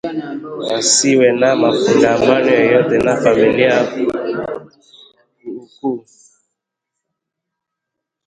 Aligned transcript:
wasiwe 0.67 1.27
na 1.39 1.49
mafungamano 1.61 2.49
yoyote 2.59 2.95
na 3.05 3.13
familia 3.21 3.75
kuukuu 3.89 5.99